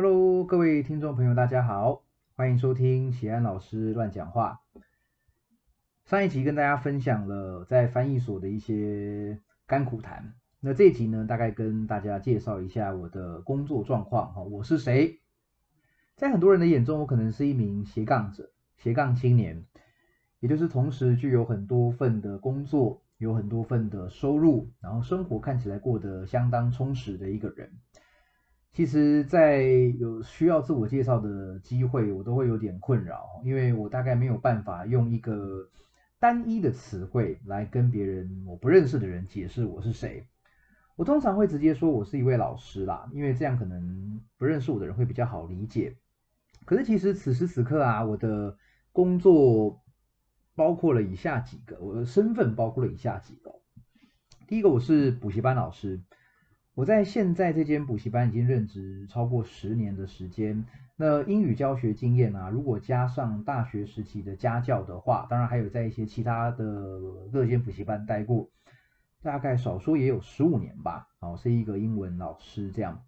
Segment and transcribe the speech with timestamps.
[0.00, 2.04] Hello，各位听众朋友，大家好，
[2.36, 4.60] 欢迎收听启安老师乱讲话。
[6.04, 15.18] 上一集跟大家分享了在翻译所的一些甘苦谈，那这一集呢，大概跟大家介绍一下我的工作状况哈，我是谁？
[16.14, 19.64] 在很多人的眼中，我可能是一名斜杠者、斜杠青年，
[20.38, 27.72] 也就是同时具有很多份的工作，有很多份的收入，然后生活看起来过得相当充实的一个人。
[28.78, 29.64] 其实，在
[29.98, 35.68] 有需要自我介绍的机会，我都会有点困扰，因为我大概没有办法用一个
[36.20, 40.28] 单一的词汇来跟别人我不认识的人解释我是谁。
[40.94, 45.96] 我通常会直接说我是一位老师啦，因为这样可能不认识我的人会比较好理解。
[46.64, 48.56] 可是其实此时此刻啊，我的
[48.92, 49.82] 工作
[50.54, 53.56] 包括了以下几个，我的身份包括了以下几个。
[54.46, 56.00] 第一个，我是补习班老师。
[56.78, 60.64] 我在现在这间补习班已经任职超过十年的时间，
[60.94, 67.00] 那英语教学经验啊，如果加上大学时期的家教的话，当然还有在一些其他的
[67.32, 68.48] 各间补习班待过，
[69.24, 71.08] 大概少说也有十五年吧。
[71.18, 73.02] 哦，是一个英文老师这样。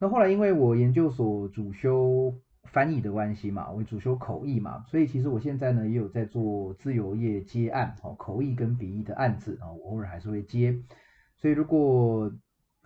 [0.00, 2.34] 那后来因为我研究所主修
[2.64, 10.82] 翻译的关系嘛，我主修口译嘛，所以其实我现在呢也有在做自由业接案，哦，口译跟笔译的案子啊，我偶尔还是会接。
[11.36, 12.32] 所以如果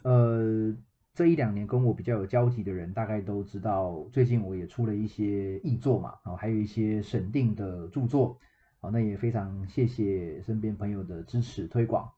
[0.02, 0.74] 呃，
[1.12, 8.38] 这一两年跟我比较有交集的人，大概都知道，最近我也出了一些译作嘛，啊，还有一些审定的著作，
[8.78, 12.08] 好，那也非常谢谢身边朋友的支持推广，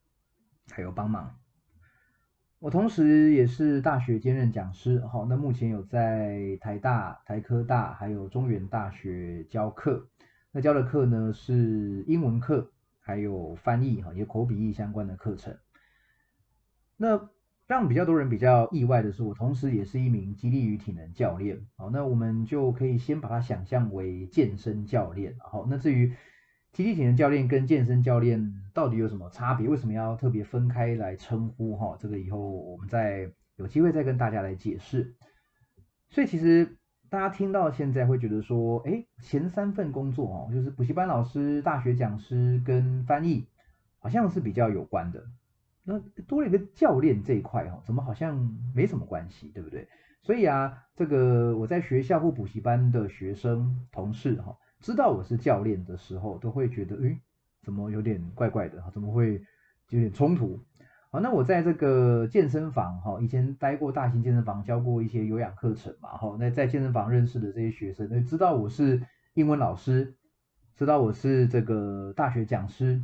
[0.70, 1.34] 还有帮忙。
[2.58, 10.06] 我同时也是大学兼任讲师，好，那目前有在台大、台科大还有中原大学教课，
[10.53, 12.70] 那教的课呢是英文课，
[13.01, 15.56] 还有翻译哈，也口笔译相关的课程，
[16.98, 17.31] 那。
[17.71, 21.57] 让比较多人比较意外的是，我同时也是一名激励与体能教练。
[21.77, 25.37] 好，那我们就可以先把它想象为健身教练。
[25.39, 26.13] 好，那至于
[26.73, 29.69] 激励体能教练跟健身教练到底有什么差别？
[29.69, 31.77] 为什么要特别分开来称呼？
[31.77, 35.14] 哈，这个以后我们再有机会再跟大家来解释。
[36.09, 36.77] 所以其实
[37.09, 43.47] 大家听到现在会觉得说，哎，前三份工作哦，就是补习班老师、大学讲师跟翻译，
[44.01, 45.25] 好像是比较有关的。
[45.90, 49.89] 那多了一个教练这一块哦，怎么好像没什么关系，对不对？
[50.23, 57.18] 所以啊，这个我在学校或补习班的学生同事哈，知道我是教练的时候，都会觉得，诶，
[57.62, 58.84] 怎么有点怪怪的？
[58.92, 59.42] 怎么会
[59.89, 60.61] 有点冲突？
[61.11, 69.02] 好，那我在这个健身房哈，以前待过大型健身房，教过一些有氧课程嘛，哈，那在健身房认识的这些学生，知道我是
[69.34, 70.14] 英文老师，
[70.77, 73.02] 知道我是这个大学讲师，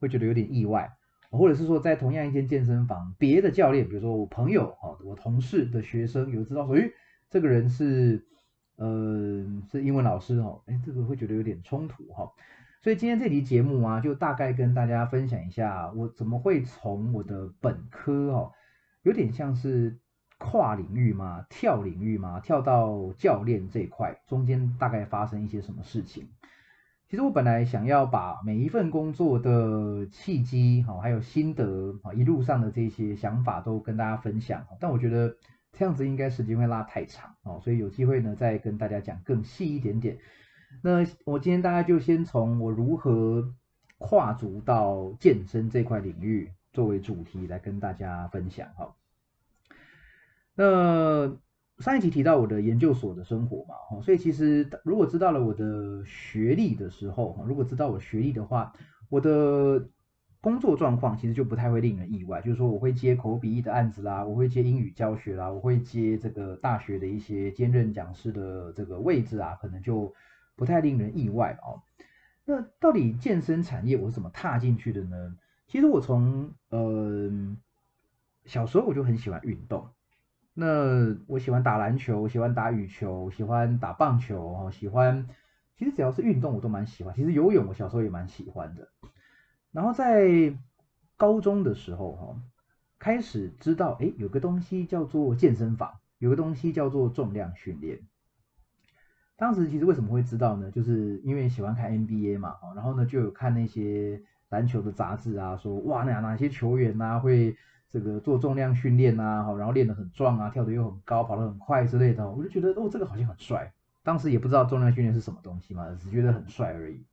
[0.00, 0.90] 会觉得有点意外。
[1.36, 6.92] 或者是说，在同样一间健身房，别的教练，比如说我朋友哈，我同事的学生，有知道说，诶，
[7.30, 8.24] 这个人是，
[8.76, 12.30] 呃，是英文老师哦，哎，这个会觉得有点冲突哈。
[12.82, 18.52] 所以今天这期节目啊，就大概跟大家分享一下，我怎么会从我的本科哦，
[19.02, 19.98] 有点像是
[20.38, 26.28] 跨领域嘛，跳领域嘛，跳到教练这一块，中间大概发生一些什么事情。
[27.14, 35.36] 其实我本来想要把每一份工作的契机，哈，还有心得，哈，一路上的这些想法都跟大家分享，但我觉得
[35.70, 40.18] 这样子应该时间会拉太长，哦，所以有机会呢再跟大家讲更细一点点。
[40.82, 43.48] 那我今天大概就先从我如何
[43.98, 48.92] 跨足到健身这块领域作为主题来跟大家分享，哈。
[50.56, 51.36] 那。
[51.78, 58.72] 上一集提到我的研究所的生活嘛，哈，所以其实如果知道了我的学历的时候，如果知道我学历的话，
[59.08, 59.88] 我的
[60.40, 70.14] 工作状况其实就不太会令人意外，就是说我会接口笔译的案子啦，我会接英语教学啦，我会接这个大学的一些兼任讲师的这个位置啊，可能就
[70.54, 71.82] 不太令人意外哦。
[72.44, 75.36] 那到底健身产业我是怎么踏进去的呢？
[75.66, 77.30] 其实我从呃
[78.44, 79.88] 小时候我就很喜欢运动。
[80.56, 85.26] 那我喜欢打篮球，喜欢打羽球，喜欢打棒球，哦，喜欢，
[85.76, 87.12] 其实只要是运动我都蛮喜欢。
[87.16, 88.88] 其实游泳我小时候也蛮喜欢的。
[89.72, 90.56] 然后在
[91.16, 92.36] 高中的时候，哈，
[93.00, 97.98] 开始知道，哎，有个东西叫做健身房，有个东西叫做重量训练。
[99.34, 100.70] 当时其实为什么会知道呢？
[100.70, 107.56] 就是因为喜欢看 NBA 嘛，然后呢就有看那些篮球的杂志啊，说哇，哪哪些球员啊会。
[107.94, 113.72] 这个做重量训练啊，然后练得很壮啊，跳得又很高，跑得很快之类的，我就觉得哦，这个好像很帅。
[114.02, 117.06] 当时也不知道重量训练是什么东西嘛，只觉得很帅而已。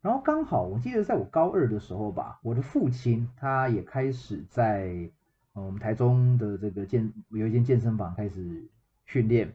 [0.00, 5.10] 然后刚好我记得在我高二的时候吧，我的父亲他也开始在
[5.52, 8.66] 我们台中的这个健有一间健身房开始
[9.04, 9.52] 训练。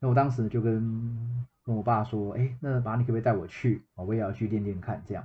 [0.00, 3.84] 那我当时就跟跟我爸说，哎，那爸你可不可以带我去？
[3.94, 5.24] 我也要去练练看这样。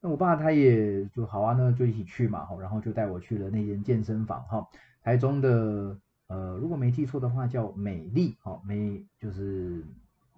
[0.00, 4.68] 那我爸他也就好啊，那就一起去嘛，然后就带我去了那间健身房哈，
[5.02, 5.98] 台中的
[6.28, 9.84] 呃，如果没记错的话叫美丽哈，美就是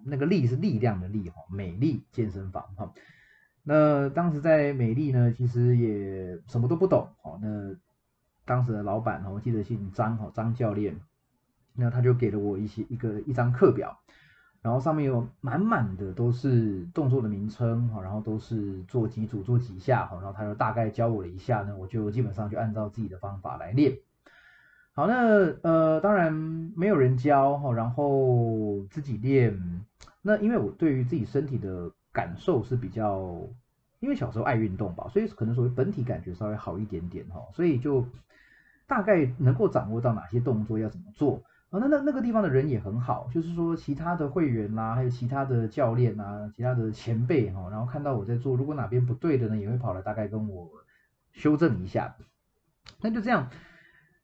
[0.03, 2.91] 那个力是力量的力哈，美丽健身房哈。
[3.63, 7.37] 那当时在美丽呢，其实也什么都不懂哦。
[7.41, 7.75] 那
[8.45, 10.99] 当时的老板我记得姓张哈，张教练，
[11.75, 13.99] 那他就给了我一些一个一张课表。
[14.61, 23.97] 然后上面有满满的都是动作的名称哈，然后都是做几组做几下哈，然后他就大概教我了一下呢，我就基本上就按照自己的方法来练。
[24.93, 26.31] 好，那呃当然
[26.75, 29.83] 没有人教哈，然后自己练。
[30.21, 33.41] 那因为我对于自己身体的感受是比较，
[33.99, 38.05] 因为小时候爱运动吧，所以可能所谓本体感觉稍微好一点点哈，所以就
[38.85, 41.41] 大概能够掌握到哪些动作要怎么做。
[41.71, 50.69] 啊，那那那个地方的人也很好，就是说其他的会员啦，还有其他的教练啊，其他的前辈哈，然后看到我在做，如果哪边不对的呢，也会跑来大概跟我
[51.31, 52.13] 修正一下。
[52.99, 53.49] 那就这样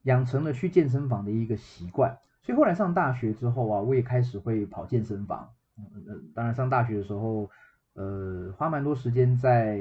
[0.03, 2.17] 养成了去健身房的一个习惯。
[2.43, 5.49] 所以后来上大学之后啊，我也开始会跑健身房。
[5.77, 7.49] 嗯，当然上大学的时候，
[7.93, 9.79] 呃，花蛮多时间在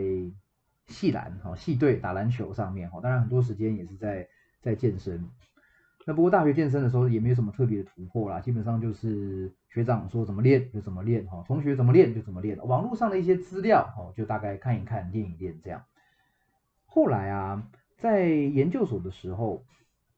[0.87, 4.29] 系篮哈系队打篮球上面哈，当然很多时间也是在
[4.61, 5.29] 在健身。
[6.09, 15.83] 那不过大学健身的时候也没有什么特别的突破啦，基本上就是学长说怎么练就怎么练哈，同学怎么练就怎么练，网络上的一些资料哈就大概看一看练一练这样。
[16.85, 19.65] 后来啊，在研究所的时候，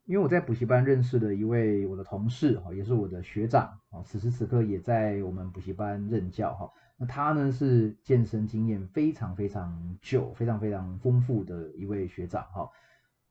[0.04, 6.70] 因为我在补习班认识了一位我的同事哈，也是我的学长啊，此时此刻也在我们补习班任教哈。
[6.98, 12.68] 那他呢是健身经验非常非常久、非常非常丰富的一位学长哈。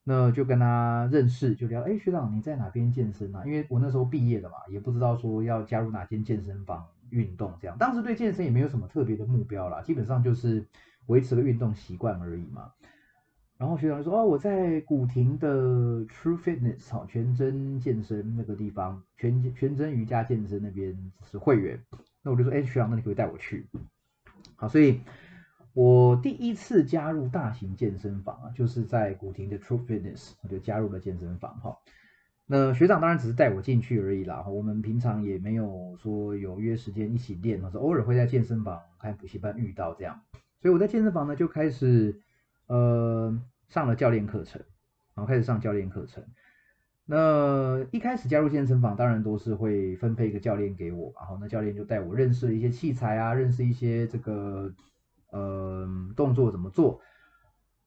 [0.09, 3.44] 那就跟他认识，就聊，哎，学长你在哪边健身啊？
[3.45, 7.77] 因为我那时候毕业了嘛，也不知道说要加入哪间健身房运动这样。
[7.77, 10.65] 当时对健身也没有什么特别的目标啦，基本上就是
[11.07, 12.71] 维持个运动习惯而已嘛。
[13.57, 20.98] 然后学长就说，哦，我在古亭的 True Fitness 哈全真健身那个地方，全全真瑜伽健身那边
[21.30, 21.77] 是会员。
[22.24, 23.68] 那我就说，哎，学长，那你可以带我去。
[24.56, 25.01] 好，所以。
[25.77, 31.77] 我第一次加入大型健身房啊，就是在古亭的 True Fitness，我就加入了健身房哈。
[32.47, 40.19] 那学长当然只是带我进去而已啦，我们平常也没有说有约时间一起练，或者偶尔会在健身房看补习班遇到这样。
[40.63, 42.19] 所以我在健身房呢就开始
[42.65, 44.59] 呃上了教练课程，
[45.13, 46.24] 然后开始上教练课程。
[47.06, 54.74] 那一开始加入健身房，当然都是会分配一个教练给我，然后那教练就带我认识了一些器材啊，认识一些这个。
[55.31, 57.00] 呃，动作怎么做？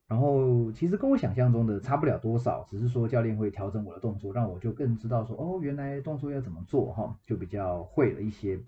[0.07, 8.61] 然后其实跟我想象中的差不了多少，只是说教练会调整我的动作，让我就更知道说，哦，原来动作要怎么做哈，就比较会了一些。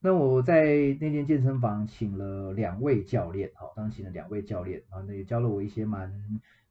[0.00, 0.64] 那我在
[1.00, 6.12] 那间健身房请了两位教练，哈，当请了两位教练啊，那也教了我一些蛮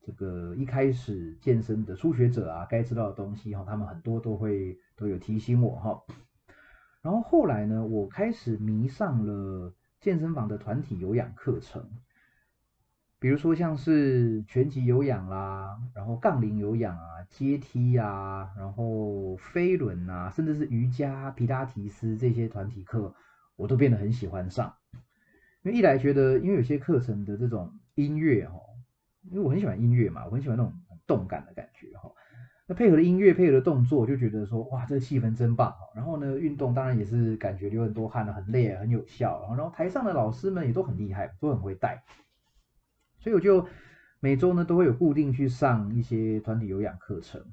[0.06, 6.00] 这个一开始健身的初学者啊该知道的东西哈，他们很多都会都有提醒我哈。
[7.02, 9.74] 然后后来呢，我开始迷上了。
[10.02, 11.88] 健身房的团体有氧课程，
[13.20, 23.14] 比如说像是拳击有氧啦，然后杠铃有氧啊，阶梯啊，然后飞轮啊，甚至是瑜伽、皮拉提斯这些团体课，
[23.56, 24.76] 我都变得很喜欢上。
[25.62, 28.60] 因为一来觉得，因为有些课程的这种音乐哈，
[29.30, 30.74] 因为我很喜欢音乐嘛，我很喜欢那种
[31.06, 32.12] 动感的感觉哈。
[32.74, 39.40] 配合的音乐，配合的动作，就觉得说哇，这个气氛真棒然后呢，运动当然也是感觉流很多汗了，很累，很有效。
[39.42, 42.04] 然后，然后台上的老师们也都很厉害，都很会带。
[43.20, 43.68] 所以我就
[44.20, 47.44] 每周呢都会有固定去上一些团体有氧课程。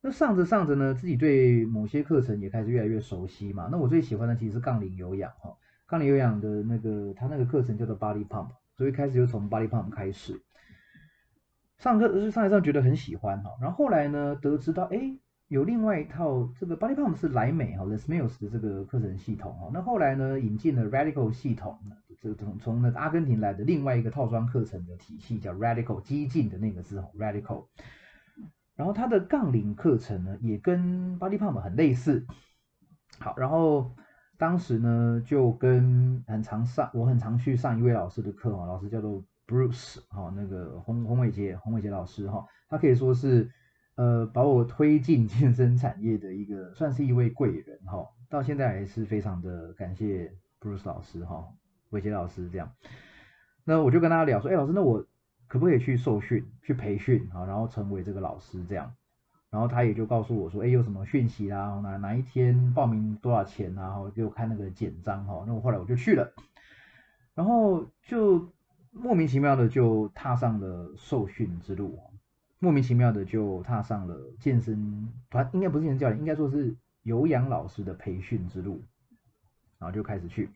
[0.00, 3.68] 那上着上着呢，自己对某些课程也开始越来越熟悉嘛。
[3.70, 5.56] 那我最喜欢的其实是杠铃有氧哈，
[5.86, 10.40] 杠铃有氧的那个他那个课程叫做 Body Pump，所以开始就从 Body Pump 开始。
[11.78, 15.16] 上课上一上觉得很喜欢哈，然后后来呢得知到哎
[15.46, 21.78] 有另外一套这个 Body Pump 是莱美哈 Les Mills 的这个课程系统哈，那后来呢引进了 Radical 系统，
[22.20, 27.66] 这从从那个阿根廷来的另外一个套装课程的体系叫 Radical 激进的那个字哈 Radical，
[28.74, 32.26] 然后它的杠铃课程呢也跟 Body Pump 很类似，
[33.20, 33.92] 好，然后
[34.36, 39.24] 当时呢就跟很常上我很常去上一位老师的课哈，老师叫做。
[39.48, 43.50] Bruce 哈，那个洪洪伟杰，洪伟杰老师哈，他可以说是
[43.96, 51.48] 呃把我推进健身产业的一个，算是一位贵人哈，到现在还是非常的感谢 Bruce 老师哈，
[51.88, 52.70] 伟杰老师这样。
[53.64, 55.04] 那我就跟他聊说，哎，老师，那我
[55.46, 58.94] 可不可以去受训，去培训啊，然后成为这个老师这样？
[59.50, 66.30] 然后他也就告诉我说，哎，有什么讯息啦，哪哪一天报名多少钱啊，然后给我看那个简章哈，那我后来我就去了，
[67.34, 68.46] 然后就
[68.90, 72.00] 莫名其妙的就踏上了受训之路，
[72.58, 78.82] 莫名其妙的就踏上了健身团，应该不是健身教练，应该说是有氧老师的培训之路，
[79.78, 80.50] 然后就开始去，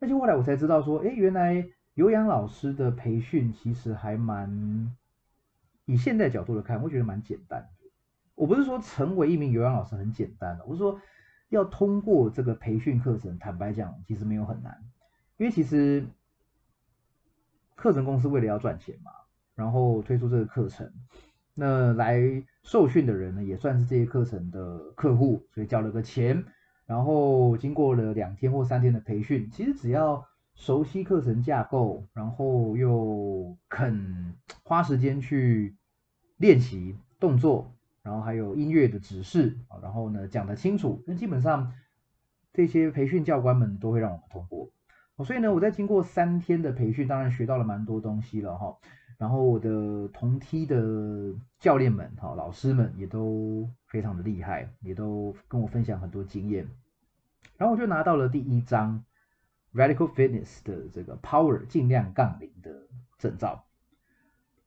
[0.00, 4.94] 而且后来我才知道说，哎，原来有氧老师的培训其实还蛮，
[5.84, 7.68] 以现在角度来看，我觉得蛮简单。
[8.34, 11.00] 我不是说成为一名有氧老师很简单的，我是说
[11.50, 14.82] 要通过这个培训课程，坦白讲其实没有很难，
[15.36, 16.04] 因为其实
[17.84, 19.10] 课程公司为了要赚钱嘛，
[19.54, 20.90] 然后推出这个课程，
[21.52, 22.18] 那来
[22.62, 26.42] 受训的人呢也算是这些课程的客户，所以交了个钱，
[26.86, 30.24] 然后经过了两天或三天的培训，其实只要
[30.54, 35.76] 熟悉课程架构，然后又肯花时间去
[36.38, 37.70] 练习动作。
[38.02, 41.70] 然后还有音乐的指示啊，然后呢讲得清楚，那基本上
[42.54, 44.70] 这些培训教官们都会让我们通过。
[45.22, 48.76] 所以呢，我在经过三天的培训，当然学到了蛮多东西了哈。
[49.16, 56.66] 然后我的同梯的教练们哈，老师们也都非常的厉害，也都跟我分享很多经验。
[57.56, 59.04] 然后我就拿到了第一张
[59.72, 63.64] Radical Fitness 的这个 Power 尽量杠铃的证照。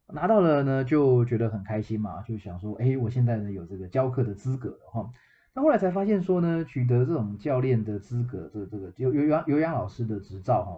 [0.07, 5.09] 拿到了呢，就觉得很开心嘛，就想说，哎，我现在呢有这个教课的资格了哈。
[5.57, 10.77] 那后来才发现说呢，取得这种教练的资格，这这个有有氧有氧老师的执照哈，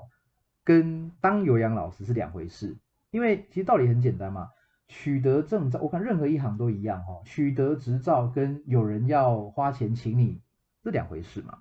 [0.63, 2.77] 跟当有氧老师是两回事。
[3.11, 4.47] 因为其实道理很简单嘛，
[4.87, 10.39] 取得证照，我看任何一行都一样哈，取得执照跟有人要花钱请你
[10.81, 11.57] 是两回事嘛。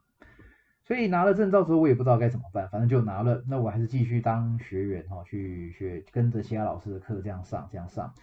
[0.84, 3.42] 所以拿了证照之后，我也不知道该怎么办，反正就拿了。
[3.48, 8.14] 那我还是继续当学员哈，去学跟着其他老师的课这样上，这样上。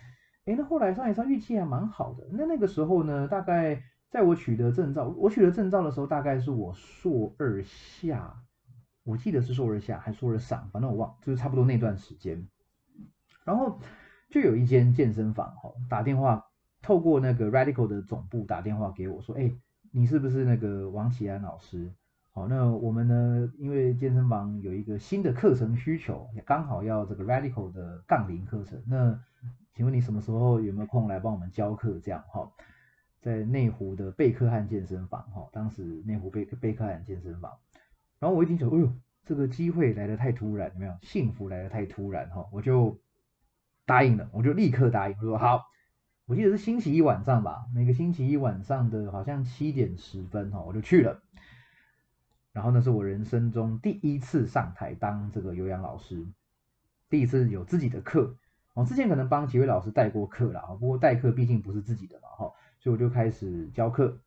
[0.46, 2.26] 哎，那后来上一上运气还蛮好的。
[2.32, 3.84] 那那个时候呢，大概
[4.16, 8.34] 在我取得证照，我取得证照的时候，大概是我硕二下，
[9.04, 12.48] 我记得是硕二下还是硕二上，反正我忘，就是差不多那段时间。
[13.44, 13.78] 然后
[14.30, 16.46] 就有一间健身房哈，打电话
[16.82, 19.52] 透过那个 Radical 的总部打电话给我说，哎，
[19.92, 21.92] 你是不是那个王启安老师？
[22.32, 23.52] 好，那我们呢？
[23.58, 28.82] 因为健身房有一个新的课程需求，也刚好要这个 Radical 的杠铃课程。
[28.88, 29.20] 那
[29.74, 32.00] 请问你什么时候有没有空来帮我们教课？
[32.00, 32.50] 这样哈，
[33.26, 37.58] 在内湖的贝克汉健身房哈，当时内湖贝贝克汉健身房。
[38.20, 40.96] 然后我一听说，哎呦，这个机会来的太突然，有没有？
[41.02, 43.02] 幸福来的太突然哈，我就
[43.84, 45.64] 答应了，我就立刻答应，我说好。
[46.28, 51.24] 我记得是星期一晚上吧，每个星期一晚上的好像七点十分哈，我就去了。
[52.54, 56.28] 然后那，是我人生中第一次上台当这个有氧老师，
[57.10, 58.38] 第一次有自己的课。
[58.76, 64.18] 我，之前可能帮几位老师带过课了，不过代课毕竟不是自己的嘛，哈，所以我就开始教课。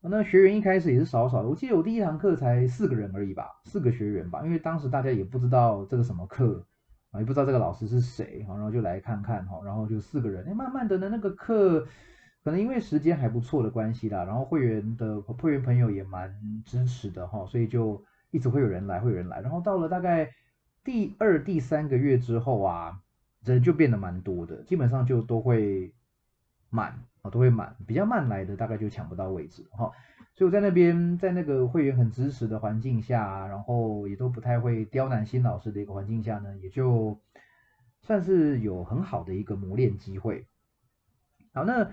[0.00, 6.64] 那学员一开始也是少少的，我记得我第一堂课才四个人而已吧，四个学员吧，因为当时大家也不知道这个什么课
[7.10, 11.86] 啊，也不知道这个老师是谁，然后就来看看哈，然后就四个人，哎，慢慢的呢，那个课。
[12.44, 16.32] 可能因为时间还不错的关系啦，然后会员的会员朋友也蛮
[16.64, 19.40] 支持的哈，所以就一直会有人来，会有人来。
[19.42, 20.30] 然后到了大概
[20.82, 23.00] 第二、第三个月之后啊，
[23.44, 25.92] 人就变得蛮多的，基本上就都会
[26.70, 27.76] 满啊，都会满。
[27.86, 29.90] 比较慢来的大概就抢不到位置哈。
[30.34, 37.20] 所以我在那边，在那个会员很支持的环境下，然后也都不太会刁难新老师的一个环境下呢，也就
[38.02, 40.46] 算是有很好的一个磨练机会。
[41.52, 41.90] 好，那。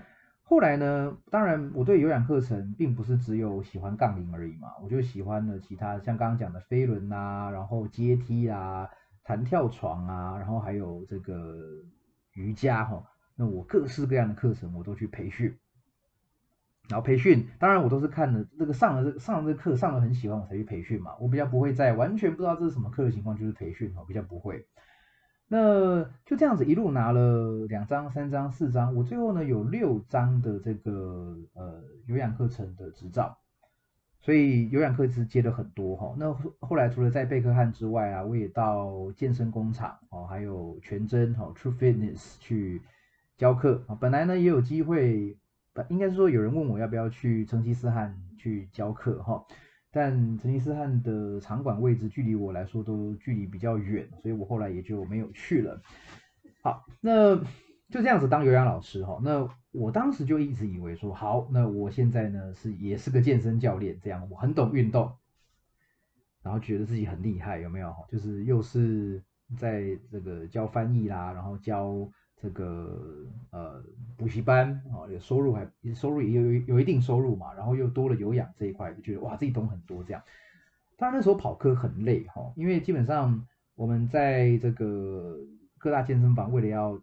[0.48, 1.16] 后来呢？
[1.28, 8.88] 当然，我对有氧课程并不是只有喜欢杠铃而已嘛，我就喜欢了其他，像刚刚讲的飞轮啊，然后阶梯啊，
[9.24, 11.82] 弹跳床啊，然后还有这个
[12.34, 13.02] 瑜伽哈。
[13.36, 15.54] 那我各式各样的课程我都去培训，
[16.88, 21.12] 然后培训，当然我都是看了这个上了这上了这课上了很喜欢我才去培训嘛。
[21.20, 24.66] 我比较不会在完全不知道这是什么课的情况就是培训哈，比较不会。
[25.48, 33.38] 那就这样子一路拿了两张、三张、四张，我最后呢有六张的这个呃有氧课程的执照，
[34.20, 36.16] 所以有氧课是接的很多哈。
[36.18, 42.82] 那后来除了在贝克汉之外啊，我也到健身工厂哦，还有全真哦 True Fitness 去
[43.36, 43.94] 教课啊。
[44.00, 45.36] 本来呢也有机会，
[45.88, 49.44] 应该是说有人问我要不要去成吉思汗去教课哈。
[49.92, 55.80] 但成吉思汗的场馆位置距离我来说都距离比较远，所以我后来也就没有去了。
[56.62, 57.36] 好，那
[57.88, 59.18] 就这样子当有氧老师哈。
[59.24, 65.10] 那我当时就一直以为说，好，那我现在呢是也是个健身教练，这样我很懂运动，
[66.42, 67.94] 然后觉得自己很厉害，有没有？
[68.10, 69.24] 就是又是
[69.56, 72.06] 在这个教翻译啦，然后教
[72.40, 73.82] 这个呃
[74.16, 80.22] 补习班啊，有收入还收入也有有一定收入嘛，然后又多了有氧这一块，就觉得哇自己懂很多这样。
[80.96, 85.38] 当然那时候跑课很累哈，因为基本上我们在这个
[85.78, 87.00] 各大健身房为了要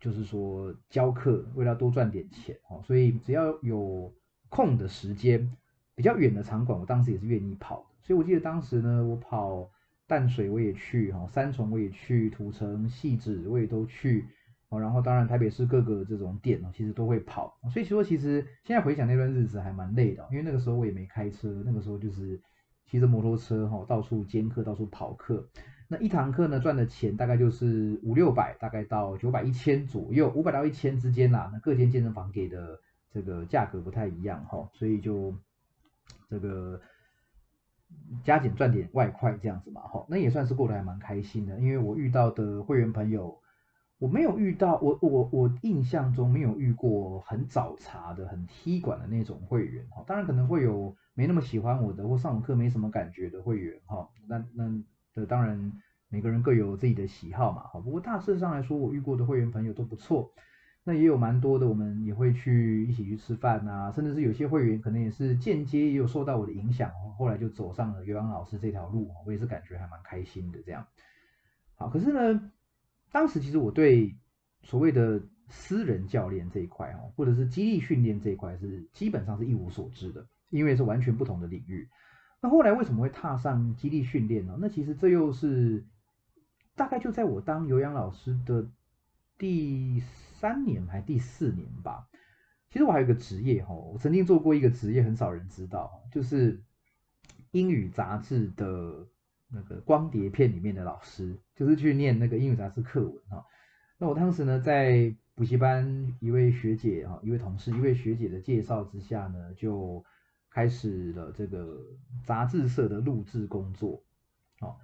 [0.00, 4.12] 就是说教课，为了要多赚点钱哈，所以只要有
[4.48, 5.50] 空的时间，
[5.94, 7.86] 比较远的场馆，我当时也是愿意跑的。
[8.02, 9.70] 所以我记得当时呢，我跑
[10.06, 14.26] 淡水我也去哈，三重我也去，土城、细致我也都去。
[14.72, 22.40] 哦，然后当然台北市各个这种店哦，其实都会跑，所以说其实现在回想那段日子还蛮累的，因为那个时候我也没开车，那个时候就是
[22.86, 25.46] 骑着摩托车哈，到处兼课，到处跑课。
[25.88, 31.50] 那一堂课呢赚的钱大概就是五六百，大概到九百一千左右，五百到一千之间啦。
[31.52, 32.80] 那各间健身房给的
[33.12, 35.36] 这个价格不太一样哈，所以就
[36.30, 36.80] 这个
[38.24, 43.41] 加减赚点外快这样子嘛哈，那也算是过得还蛮开心的，因为我遇到的会员朋友。
[44.02, 50.02] 我没有遇到，我我我印象中没有遇过很早茶的、很踢馆的那种会员哈。
[50.08, 54.08] 当然可能会有没那么喜欢我的，或上课没什么感觉的会员哈。
[54.26, 54.68] 那那
[55.14, 55.70] 的当然
[56.08, 57.78] 每个人各有自己的喜好嘛哈。
[57.78, 60.32] 不过大致上来说，我遇过的会员朋友都不错。
[60.82, 70.84] 那也有蛮多的，我们也会去一起去吃饭啊，甚至是有些会员可能也是间接也有受到我的影响，后来就走上了尤洋老师这条路，我也是感觉还蛮开心的这样。
[71.76, 72.50] 好，可是呢。
[73.12, 74.16] 当时其实我对
[74.62, 81.86] 所谓的私人教练这一块哦，或者是激励训练这一块是基本上是一无所知的，因为是完全不同的领域。
[82.40, 84.56] 那后来为什么会踏上激励训练呢？
[84.58, 85.84] 那其实这又是
[86.74, 88.66] 大概就在我当有氧老师的
[89.36, 90.00] 第
[90.40, 92.08] 三年还第四年吧。
[92.70, 96.62] 其实我还有个职业哈，我曾经做过一个职业，很少人知道，就是
[97.50, 99.06] 英语杂志的。
[99.52, 103.44] 那个光碟片里面的老师，就是去念那个英语杂志课文哈。
[103.98, 110.04] 那我当时呢，在补习班一位学姐哈，一位同事，一位学姐的介绍之下呢，就
[110.50, 111.78] 开始了这个
[112.24, 114.02] 杂志社的录制工作。
[114.58, 114.80] 好，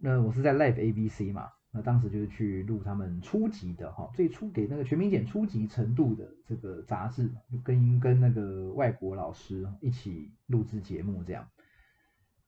[0.00, 7.30] 那我是在 Live ABC 嘛，那当时就是去录他们初级的哈，最初给那个全民检初级程度的这个杂志，
[7.62, 11.48] 跟跟那个外国老师一起录制节目这样。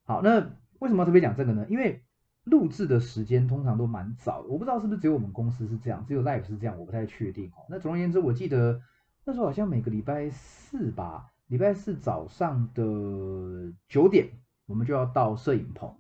[0.05, 0.51] 好，那。
[0.79, 1.67] 为什么要特别讲这个呢？
[1.69, 2.03] 因为
[2.45, 7.67] 录制的时间通常都蛮早，我不知道是不是只有我们公司是这样，只有 Live 是这样，我不太确定哦。
[7.69, 8.81] 那总而言之，我记得
[9.25, 14.29] 那时候好像每个礼拜四吧，礼拜四早上的九点，
[14.67, 15.93] 我们就要到摄影棚。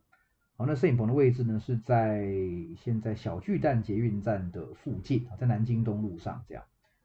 [0.56, 2.30] 好，那摄影棚的位置呢是在
[2.76, 6.62] 现在小巨蛋捷运站的附近，在南京东路上这样。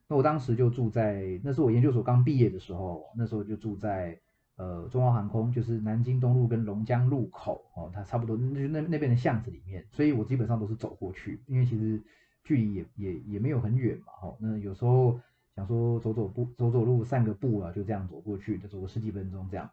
[0.07, 4.19] 那我当时就住在，那是我研究所刚毕业的时候，那时候就住在。
[4.57, 11.99] 呃，中华航空就是南京东路跟龙江路口哦，它差不多就那那边的巷子里面，所以我基本上都是走过去，因为其实
[12.43, 15.19] 距离也也也没有很远嘛，哦，那有时候
[15.55, 19.67] 想说走走步走走路散个步啊，就这样走过去，就走个十几分钟这样。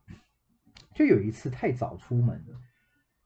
[0.95, 2.59] 就有一次太早出门了，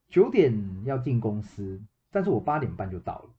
[0.09, 3.31] 九点要进公司，但是我八点半就到了，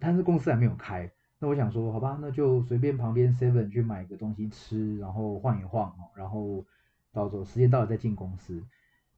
[0.00, 6.64] 但是公司还没有开，那我想说好吧，那就随便旁边 seven 去买个东西吃，然后晃一晃，然后。
[7.12, 8.64] 到时候时间到了再进公司，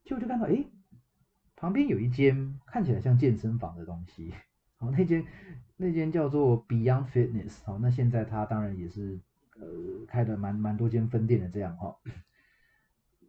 [0.05, 0.64] 结果就看到哎，
[1.55, 4.33] 旁边有一间看起来像健身房的东西，
[4.78, 5.24] 好，那间
[5.76, 9.20] 那间叫做 Beyond Fitness，好，那现在它当然也是
[9.61, 11.94] 呃开的蛮蛮多间分店的这样哈，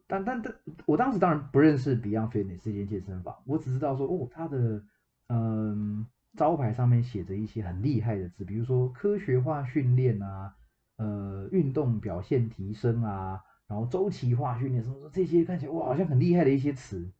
[0.08, 4.82] 但但但我当时当然不认识 Beyond Fitness 这间健身房，我只知道说哦，它的
[5.28, 10.56] 嗯招牌上面写着一些很厉害的字，比如说科学化训练啊，
[10.96, 13.42] 呃运动表现提升啊。
[13.68, 17.12] 然后周期化训练什么什么这些看起来哇好像很厉害的一些词，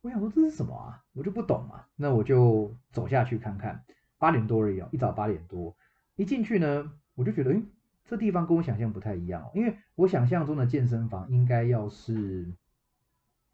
[0.00, 1.04] 我想说这是什么啊？
[1.12, 1.88] 我就不懂啊。
[1.96, 3.84] 那我就走下去看看。
[4.20, 5.76] 八点多而已哦，一早八点多
[6.16, 7.62] 一进去呢，我就觉得，哎，
[8.04, 9.48] 这地方跟我想象不太一样。
[9.54, 12.52] 因为我想象中的健身房应该要是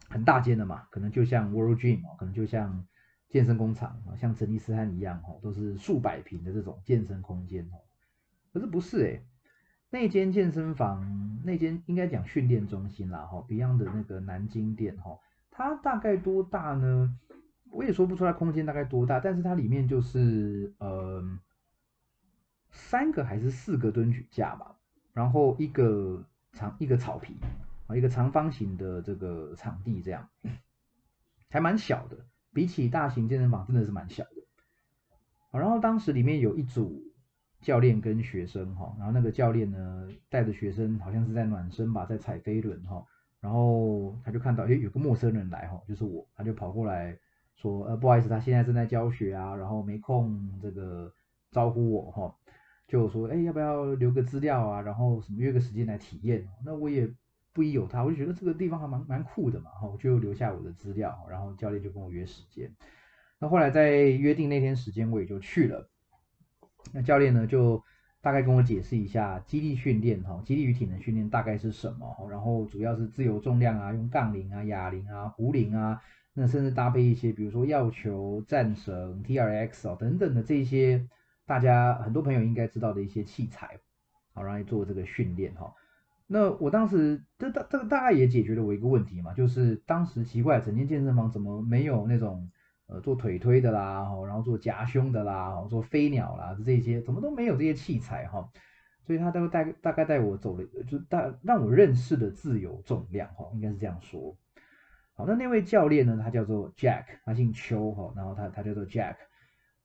[0.08, 2.86] 很大间的嘛，可能就像 World Gym 哦，可能就像
[3.28, 7.76] 健身工厂啊，像成吉思汗一样哦，都是数百平的这种健身空间哦。
[8.52, 9.22] 可是不是哎。
[9.94, 15.20] 那间健身房，那间应该讲训练中心啦，哈，Beyond 的那个南京店，哈，
[15.52, 17.16] 它大概多大呢？
[17.70, 21.22] 我也说不出来空间大概多大，但是它里面就是呃
[22.72, 24.74] 三个还是四个蹲举架吧，
[25.12, 27.36] 然后一个长一个草皮
[27.86, 30.28] 啊，一个长方形的这个场地这样，
[31.50, 34.42] 还蛮小的，比起大型健身房真的是蛮小的。
[35.52, 37.13] 然后当时里面有一组。
[37.64, 43.02] 教练跟学生哈，然后那个教练呢带着学生，好像是在暖身吧，在踩飞轮哈，
[43.40, 47.18] 然后他就看到诶有个陌生人来哈，就是我，他就跑过来
[47.56, 51.10] 说呃不好意思，他现在正在教学啊，然后没空这个
[51.50, 52.36] 招呼我哈，
[52.86, 54.82] 就说，哎，要不要留个资料啊？
[54.82, 56.46] 然后什么约个时间来体验？
[56.64, 57.10] 那我也
[57.54, 62.70] 不疑有他，我就觉得这个地方还蛮蛮酷的嘛，哈，我就留下我的资料，然后教练就跟我约时间。
[63.38, 65.88] 那后来在约定那天时间，我也就去了。
[66.92, 67.82] 那教练呢，就
[68.20, 72.28] 大概跟我解释一下肌力训练，哈，肌力与体能训练大概是什么？
[72.30, 76.00] 然后主要是自由重量啊，用杠铃啊、哑铃啊、壶铃啊，
[76.34, 81.08] 那甚至搭配一些，比如说药球、战绳、T R X 哦等等的这些，
[81.46, 83.78] 大家很多朋友应该知道的一些器材，
[84.32, 85.74] 好，让你做这个训练，哈。
[86.26, 92.50] 那我当时这大这个大概也解决了我一个问题嘛，就是当时奇怪，整间健身房怎么没有那种。
[92.86, 98.50] 呃，做腿推的啦，然后做夹胸的啦，做飞鸟啦，这些怎么都没有这些器材哈，
[99.06, 104.36] 所以他都带大概带我走了，就大让我认识的自由重量哈，应该是这样说。
[105.14, 109.16] 好，那那位教练呢，他叫做 Jack，他姓邱哈，然后他他叫做 Jack，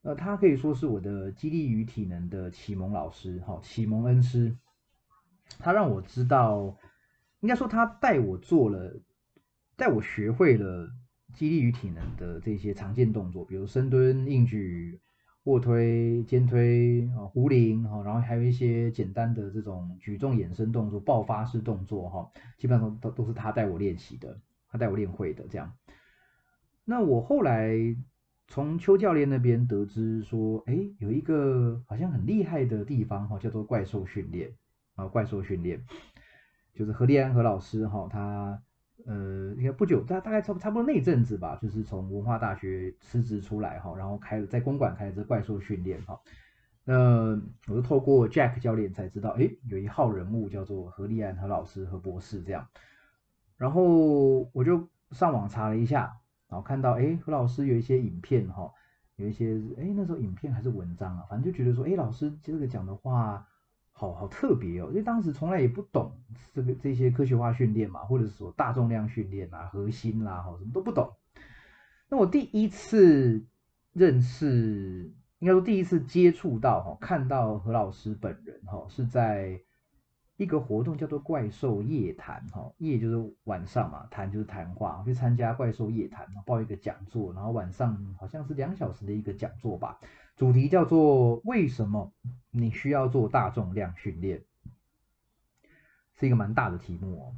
[0.02, 4.56] 呃，他可以说是我的激励与体能的启蒙老师哈，启蒙恩师。
[5.58, 6.76] 他让我知道，
[7.40, 9.00] 应该说他带我做了，
[9.76, 10.90] 带我学会了。
[11.32, 15.00] 激励与体能的这些常见动作，比如深蹲、硬举、
[15.44, 24.38] 卧推、肩推啊、壶铃哈，然后还有一些简单的这种举重衍生动作、爆发式动作哈，基本上都都是他带我练习的，
[24.68, 25.72] 他带我练会的这样。
[26.84, 27.74] 那我后来
[28.48, 34.52] 从邱教练那边得知说，哎，有一个好像很厉害的地方哈，叫做怪兽训练
[34.94, 35.84] 啊，怪兽训练
[36.74, 38.62] 就是何立安何老师哈，他。
[39.06, 46.20] 呃，应该不久，大大概差差不多那一阵子吧，就是从文化大学辞职出来哈，然后开了在公馆开了这怪兽训练哈。
[46.84, 52.66] 那我就透过 Jack 教练才知道，哎，有一号人物叫做何立安何老师何博士这样。
[53.56, 56.16] 然后我就上网查了一下，
[56.48, 58.72] 然后看到哎何老师有一些影片哈，
[59.16, 63.46] 有一些哎那时候影片还是文章啊，反正就觉得说哎老师这个讲的话。
[64.00, 66.18] 好好特别哦，因为当时从来也不懂
[66.54, 71.12] 这个这些科学化训练嘛，或者是说大重量训练啊、核心啦，哈，什么都不懂。
[72.08, 73.44] 那我第一次
[73.92, 79.60] 认识，应该说第一次接触到哈，看到何老师本人哈，是在
[80.38, 89.98] 一个活动叫做怪兽夜谈哈，夜就是晚上嘛，谈就是谈话，去参加怪兽夜谈，报一个讲座，然后晚上好像是两小时的一个讲座吧。
[90.40, 92.14] 主题叫做为什么
[92.50, 94.42] 你需要做大重量训练，
[96.14, 97.36] 是一个蛮大的题目哦。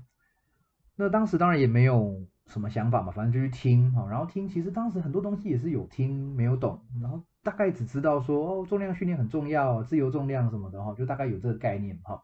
[0.94, 4.08] 那当时当然也没有什么想法嘛，反正就去听哈。
[4.08, 12.22] 然后听，其实当时很多东西也是有听没有懂，然后大概只知道说哦，重量训练很重要，自由重量什么的哈，就大概有这个概念哈，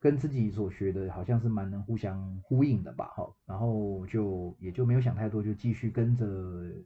[0.00, 3.32] 跟自己所学的好像是蛮能互相呼应的吧哈。
[3.46, 6.26] 然后就也就没有想太多，就继续跟着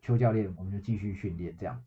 [0.03, 1.83] 邱教练，我们就继续训练这样。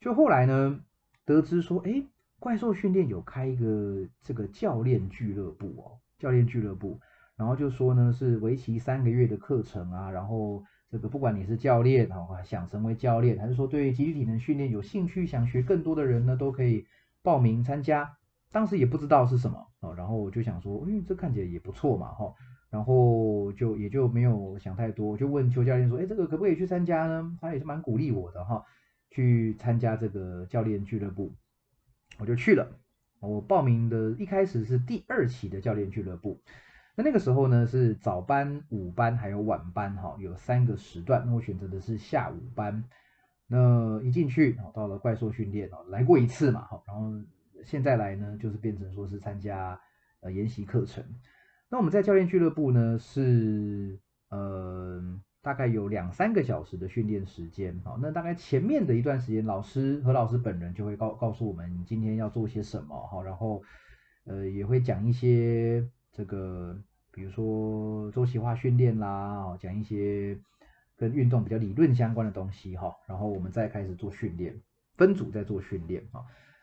[0.00, 0.80] 就后来呢，
[1.24, 2.02] 得知说，哎，
[2.38, 7.00] 怪兽训练有开一个这个教练俱乐部哦，教练俱乐部，
[7.36, 16.86] 然后就说呢是为期三个月的课程啊，然后这个不管你是教练哈，想成为教练，还是说对集体体能训练有兴趣，想学更多的人呢，都可以
[17.22, 18.16] 报名参加。
[18.50, 22.32] 当时也不知道是什么哦，然后我就想说，嗯，这看起来也不错嘛，哈，
[22.70, 27.36] 然后就也就没有想太多，就问邱教练说，哎，这个可不可以去参加呢？
[27.40, 28.64] 他也是蛮鼓励我的哈。
[29.10, 31.34] 去参加这个教练俱乐部，
[32.18, 32.68] 我就去了。
[33.20, 36.40] 我报名的一开始是第二期的教练俱乐部，
[36.94, 41.26] 那那个时候呢是早班、午班还有晚班哈，有三个时段。
[41.32, 42.84] 我选择的是下午班。
[43.46, 47.10] 那一进去，到了怪兽训练哦，来过一次嘛，好，然后
[47.64, 49.80] 现在来呢，就是变成说是参加
[50.20, 51.02] 呃研习课程。
[51.68, 55.20] 那我们在教练俱乐部呢是呃。
[55.40, 63.62] 大概有两三个小时的训练时间，好，那大概前面的一段时间，老师和老师本人就会告告诉我们今天要做些什么，好，然后
[64.24, 66.76] 呃也会讲一些这个，
[67.12, 70.38] 比如说周期化训练啦，讲一些
[70.96, 74.60] 跟运动比较理论相关的东西，哈，然后我们再开始做训练，
[74.96, 76.20] 分组在做训练，啊，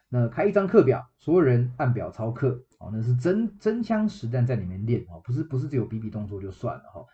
[0.10, 7.06] 那开一张课表，所有人按表操课，哦，那是真真枪实弹在里面练，哦，不是不是只有比比动作就算了，哈，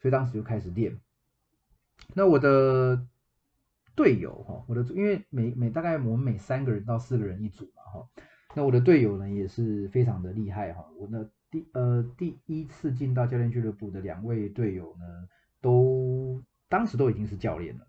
[0.00, 0.98] 所以当时就开始练。
[2.14, 3.06] 那我的
[3.94, 8.08] 队友哈，我的因为每每大概我们每三个人到四个人一组嘛哈，
[8.54, 10.84] 那我的队友呢也是非常的厉害哈。
[10.98, 15.28] 我的第呃第一次进到教练俱乐部的两位队友呢，
[15.60, 17.86] 都当时都已经是教练了，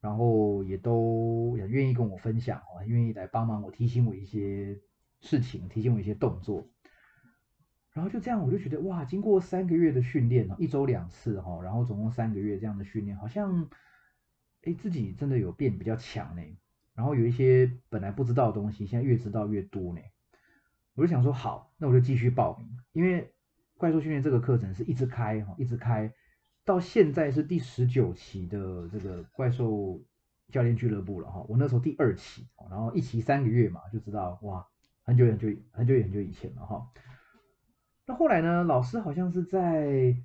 [0.00, 4.78] 然后也都也愿意跟我分享哈，愿意来帮忙我提醒我一些
[5.20, 6.68] 事情，提醒我一些动作。
[7.92, 13.68] 然后就这样，我就觉得哇，经过三个月的训练一周两次哈，然后总共三个月这样的训练，好像
[14.62, 16.42] 哎自己真的有变比较强呢。
[16.94, 20.00] 然后有一些本来不知道的东西，现在越知道越多呢。
[20.94, 23.32] 我就想说好，那我就继续报名，因为
[23.78, 26.12] 怪兽训练这个课程是一直开哈，一直开，
[26.64, 30.02] 到现在是第十九期的这个怪兽
[30.48, 31.44] 教练俱乐部了哈。
[31.48, 34.66] 我那时候第二期，然后一期三个月嘛，就知道哇，
[35.02, 36.90] 很久很久很久很久以前了哈。
[38.06, 40.16] 那后来呢，老师好像是在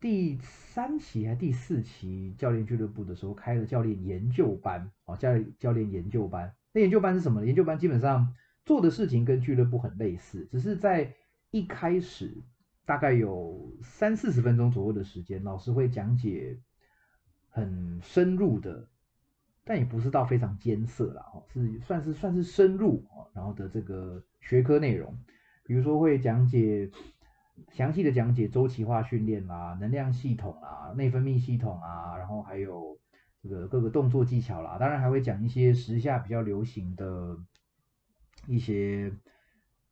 [0.00, 6.54] 第三期还第四期教练俱乐部的时候开了教练研究班哦，教教练研究班。
[6.72, 7.44] 那研究班是什么？
[7.44, 11.14] 研究班基本上做的事情跟俱乐部很类似，只是在
[11.50, 12.42] 一开始。
[12.86, 16.58] 大概有三四十分钟左右的时间，老师会讲解
[17.48, 18.88] 很深入的，
[19.62, 25.16] 但也不是到非常艰涩啦，哦，是算是算是深入哦，然后的这个学科内容，
[25.70, 26.90] 比如说会讲解
[27.68, 32.98] 详细的讲解周期化训练啦、能量系统啊、内分泌系统啊，然后还有
[33.40, 37.38] 这个各个动作技巧啦，当然还会讲一些时下比较流行的
[38.48, 39.12] 一些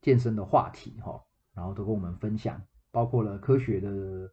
[0.02, 1.22] 健身的话题哈，
[1.54, 2.60] 然后都跟我们分享。
[2.90, 4.32] 包括了科学的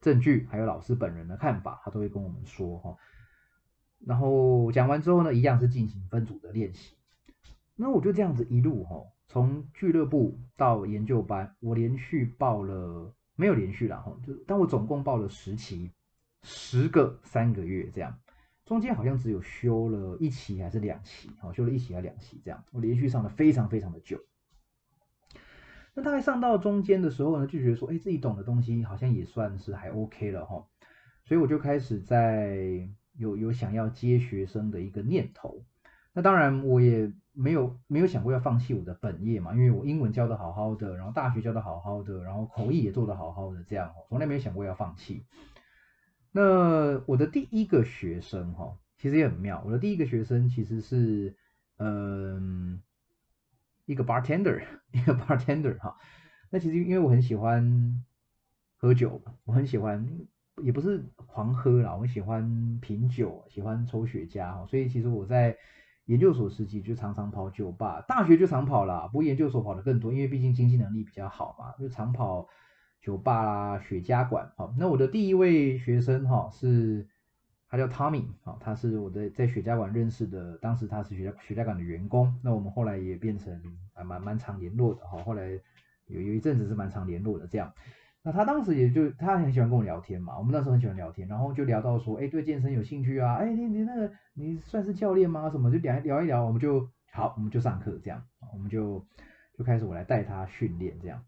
[0.00, 2.96] 证据，还有老师本人的看法，他都会跟我们说哈。
[3.98, 6.96] 然后讲完之后呢，一样是进行分组的练习。
[7.74, 15.90] 那我就这样子一路哈，从俱乐部到研究班，我连续报了没有连续了哈，就但我总共报了十期，
[16.42, 18.18] 十个三个月这样，
[18.64, 24.18] 中间好像只有修了一期还是两期，好修了一期还是两期这样，我连续上的非常非常的久。
[25.94, 30.66] 那大概上到中间的时候呢，就觉得说，哎，自己懂的东西好像也算是还 OK 了哈，
[31.24, 35.64] 所以我就开始在有有想要接学生的一个念头。
[36.16, 45.26] 那当然我也没有没有想过要放弃我的本业嘛，因为我英文教的好好的，然后大学教的好好的，然后口译也做的好好的，这样从来没有想过要放弃。
[46.32, 51.36] 那我的第一个学生哈，其实也很妙，我的第一个学生其实是
[51.76, 52.80] 嗯。
[53.88, 55.96] 一个 bartender， 一个 bartender 哈，
[56.50, 58.04] 那其实因为我很喜欢
[58.78, 60.04] 喝酒，我很喜欢，
[60.60, 65.56] 也不是狂喝啦，我喜欢品酒，喜欢抽雪茄，所以其实我在
[66.06, 72.48] 研究所时期就常常跑酒吧，大学就常跑啦，不过研究所跑的更多，因为毕竟经济能力比较好嘛，就常跑
[73.00, 74.50] 酒吧啦、雪茄馆。
[74.56, 77.06] 好，那我的第一位学生哈是。
[77.68, 83.60] 他叫 Tommy 啊，他是我的在雪茄馆认识的，当时他是雪茄雪茄馆的员工，那我们后来也变成
[83.92, 85.50] 还蛮蛮常联络的哈，后来
[86.06, 87.70] 有有一阵子是蛮常联络的这样，
[88.26, 95.48] 那他当时也就他很喜欢跟我聊天嘛，我们那时候很喜欢聊天，然后就聊到说，哎，对健身有兴趣啊，哎，你你那个你算是教练吗？
[95.48, 98.20] 什么就聊聊一聊，我们就好，我们就上课这样，
[98.52, 99.06] 我们就
[99.56, 101.22] 就开始我来带他训练这样，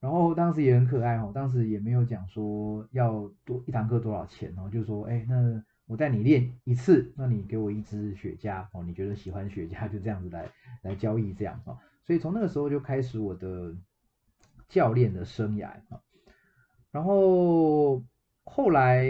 [0.00, 5.62] 然后当时也很可爱哦，当时也没有讲说要多一堂课多少钱哦，就说，哎，那。
[5.88, 10.48] 我带你练一次，那你给我一支雪茄哦，你觉得喜欢雪茄就这样子来
[10.80, 11.76] 来交易这样啊，
[12.06, 13.74] 所以从那个时候就开始我的
[14.68, 16.00] 教练的生涯啊，
[16.92, 18.04] 然后
[18.44, 19.04] 后来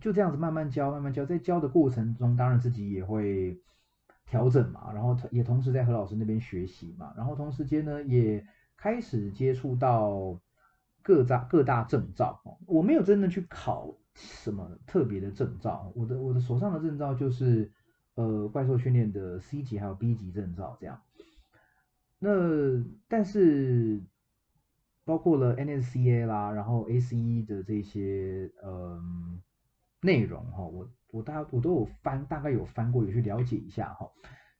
[0.00, 3.60] 就这样子慢慢教，慢慢教，在教的过程中，当然自己也会
[4.24, 8.42] 调整嘛，然后也同时在何老师那边学习嘛，然后同时间呢也
[8.78, 10.40] 开始接触到
[11.02, 13.94] 各大各大证照我没有真的去考。
[14.14, 15.90] 什么特别的证照？
[15.96, 17.72] 我的我的手上的证照就是
[18.14, 21.00] 呃怪兽训练的 C 级还有 B 级证照这样。
[22.18, 22.28] 那
[23.08, 24.02] 但是
[25.04, 29.02] 包括了 NSCA 啦，然后 ACE 的这些呃
[30.00, 34.08] 内容哈，我我大我都有翻，大概有翻过，有去了解一下哈，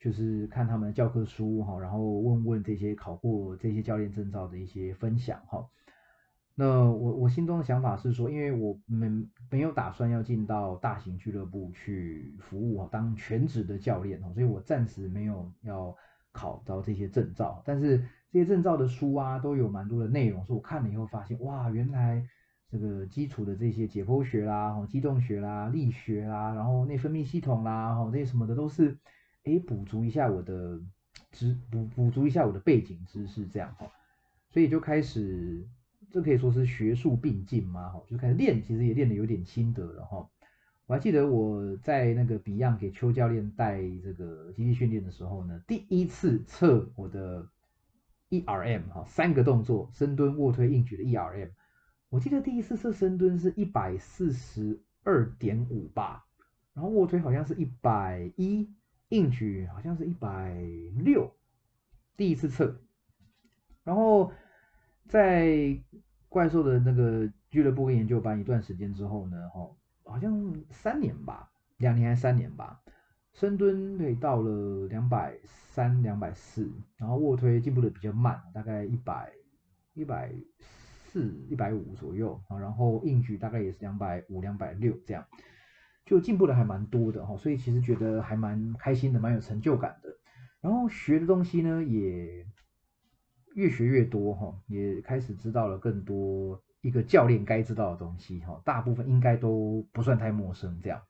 [0.00, 5.68] 就是看他们的教科书哈，然后问问这些考过这些教练证照的一些分享哈。
[6.54, 15.96] 那我我心中的想法是说，因为我们没有打算要进到大型俱乐部去服务当全职的教练哦，所以我暂时没有要
[16.30, 17.62] 考到这些证照。
[17.64, 22.26] 但是这些证照的书啊，都有蛮多的内容，是我看了以后发现，哇，原来
[22.70, 28.98] 这个基础的这些解剖学啦、哈机动学啦、力学啦，然后内分泌系统啦、哈这些什么的，都是
[29.44, 30.80] 哎补足一下我的
[31.30, 33.86] 知补补足一下我的背景知识这样哈，
[34.50, 35.68] 所以就开始。
[36.10, 37.88] 这可以说是学术并进嘛？
[37.88, 40.28] 哈，就开始练，其实也练的有点心得了哈。
[40.84, 47.48] 我还记得我在那个 Beyond 给邱教练带这个机器训练的时候呢，第一次测我的
[48.32, 51.50] ERM 哈，三个动作：深蹲、卧推、硬举的 ERM。
[52.08, 56.24] 我记得第一次测深蹲是一百四十二点五吧，
[56.74, 58.68] 然后卧推好像是一百一，
[59.10, 60.52] 硬举好像是一百
[60.96, 61.32] 六。
[62.16, 62.80] 第一次测，
[63.84, 64.32] 然后。
[65.08, 65.76] 在
[66.28, 69.68] 怪兽的那个俱乐部跟研究班一段时间之后呢，哈，
[70.04, 72.80] 好像三年吧，两年还是三年吧，
[73.32, 79.32] 深蹲可以到了两百三、两百四，然后卧推进步的比较慢，大概一百
[79.94, 85.26] 一百四、一百五左右啊，然后硬举大概也是两百五、两百六这样，
[86.04, 90.10] 就进步的还蛮多的哈，所以其实觉得还蛮开心的，蛮有成就感的。
[90.60, 92.46] 然后学的东西呢，也
[93.54, 101.00] 越学越多哈，也开始知道了更多一个教练该知道的东西哈，大部分应该都不算太陌生这样。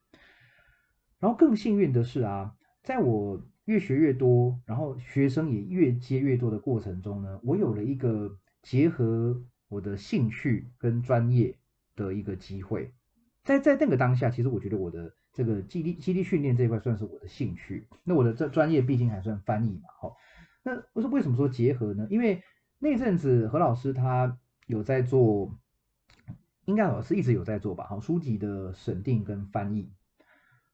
[1.23, 11.57] 然后更幸运的是啊，在我越学越多，然后学生也越接越多的过程中呢，我有了一个结合我的兴趣跟专业
[11.97, 12.93] 的一个机会。
[13.45, 15.15] 在在那个当下，其实我觉得我的。
[15.35, 20.15] 这个基地基地训练这一块算是我的兴趣，那我的这专业毕竟还算翻译嘛，好，
[20.63, 22.07] 那我说为什么说结合呢？
[22.11, 22.43] 因为
[22.79, 25.59] 那阵子何老师他有在做，
[26.67, 29.91] 应该老师一直有在做吧，好，书籍的审定跟翻译，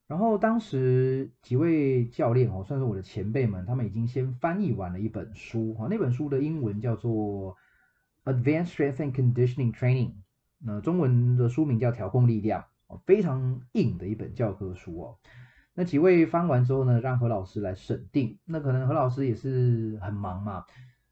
[0.09, 7.55] 然后当时几位教练哦，算是我的前辈们，他们已经先翻译完了一本书，哈，那本书的英文叫做
[8.33, 10.09] 《Advanced Strength and Conditioning Training》，
[10.57, 12.61] 那中文的书名叫《调控力量》。
[12.87, 15.17] 哦非常硬的一本教科书哦。
[15.75, 18.39] 那几位翻完之后呢，让何老师来审定。
[18.45, 20.65] 那可能何老师也是很忙嘛，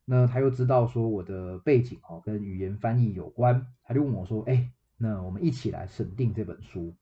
[0.03, 6.95] 那他又知道说我的背景哦跟语言翻译有关，他就问我说：“哎，那我们一起来审定这本书。”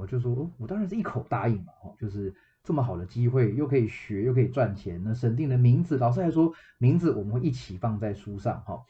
[0.00, 2.34] 我就说：“，我当然是一口答应嘛，哦，就是
[2.64, 5.00] 这么好的机会，又可以学，又可以赚钱。
[5.04, 8.82] 那审定的名字，老师还说名字我们会一起放在书上哈。”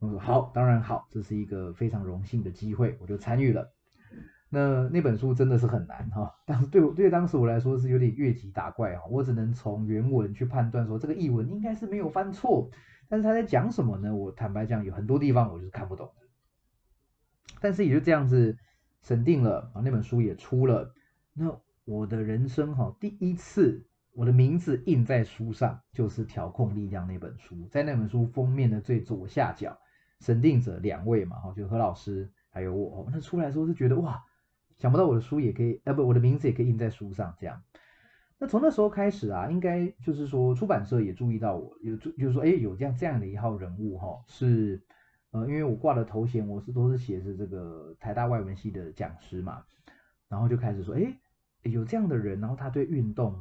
[0.00, 3.72] 我说：“好，当然好，这是一个非常荣幸的机会，我就参与了。”
[4.50, 12.70] 那那本书真的是很难哈，当时对我对当时我来说是有点越级打怪哈，我只能从原文去判断说这个译文应该是没有翻错，
[13.08, 14.14] 但是他在讲什么呢？
[14.14, 16.08] 我坦白讲有很多地方我就是看不懂，
[17.60, 18.56] 但是也就这样子
[19.04, 20.92] 审定了啊，那本书也出了，
[21.32, 29.78] 那我的人生哈第一次我的名字印在书上就是调控力量那本书，在那本书封面的最左下角，
[30.18, 34.24] 审定者两位嘛哈，就何老师还有我，那出来时候是觉得哇。
[34.76, 37.62] 想不到我的书也可以，呃不，我的名字也可以印在书上，这样。
[38.40, 44.84] 那从那时候开始啊，应该就是说出版社也注意到我，有注就是说，哎，有这样这样的一号人物哈，是
[45.34, 49.64] 呃，因为我挂的头衔我是都是写着这个台大外文系的讲师嘛，
[50.28, 51.12] 然后就开始说，哎，
[51.62, 53.34] 有这样的人，然后他对运动，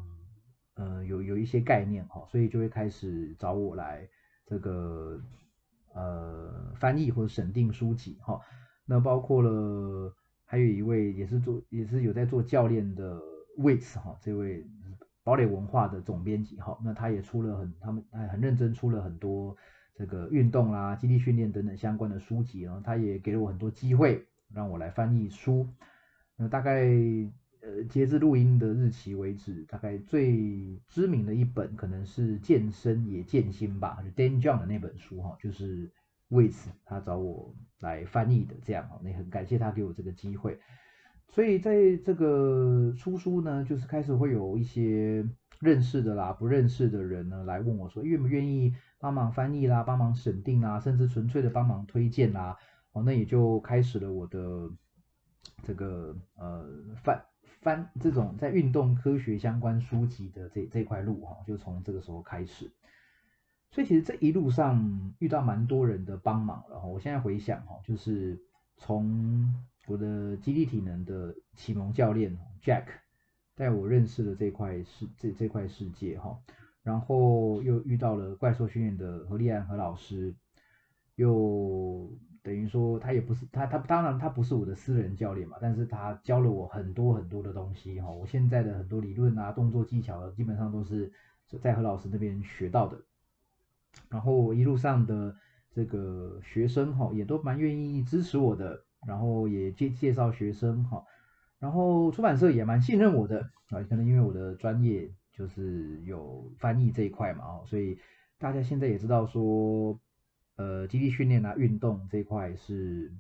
[0.74, 4.10] 呃，有有一些概念哈，所以就会开始找我来
[4.48, 5.22] 这个
[5.94, 8.42] 呃翻译或者审定书籍哈，
[8.86, 10.14] 那包括了。
[10.46, 13.20] 还有一位也是做也是有在做教练的
[13.58, 14.64] Waits 哈，这位
[15.24, 19.58] 堡垒文化的总编辑哈，那他也出了很他们他很认真出了很多
[19.96, 25.68] 这个运动啦、基地训练等等相关的书籍啊，他也给了我很多机会让我来翻译书。
[26.36, 26.86] 那大概
[27.62, 35.92] 呃截至录音的日期为止，大概最知名的一本可能是健身也健心吧，就 Dan John 的那本书哈，就是。
[36.30, 40.58] 为此，他找我来翻译的，这样哦，那很感谢他给我这个机会。
[41.30, 45.24] 所以在这个出书呢，就是开始会有一些
[45.60, 48.74] 认识的啦、不认识的人呢来问我说，愿不愿意
[49.04, 52.58] 帮忙翻译啦、帮忙审定啊，甚至纯粹的帮忙推荐啦。
[52.94, 54.72] 哦，那也就开始了我的
[55.62, 56.66] 这个呃
[57.04, 57.26] 翻
[57.60, 62.72] 翻这种在运动科学相关书籍的这这块路哈，就从这个时候开始。
[63.72, 68.42] 所以其实这一路上遇到蛮多人的帮忙，然后我现在回想哈，就是
[68.78, 69.54] 从
[69.86, 72.86] 我的基地体能的启蒙教练 Jack
[73.54, 76.40] 带我认识了这块世这这块世界哈，
[76.84, 80.36] 然后又遇到了怪兽训练的何立安何老师，
[81.16, 91.12] 又等于说他也不是他他当然他不是我的私人教练嘛，但是他教了我很多很多的东西哈，我现在的很多理论啊动作技巧基本上都是
[91.62, 92.98] 在何老师那边学到的。
[94.10, 95.36] 然后一路上的
[95.72, 101.06] 这个学生哈，也都蛮愿意支持我的，然后也介介绍学生哈，
[101.60, 107.98] 然后出版社也蛮信任我的啊，可能因为我的专业就是有翻译这一块嘛哦，所以
[108.38, 110.00] 大家现在也知道说，
[110.56, 113.12] 呃，基地训练啊，运动这一块是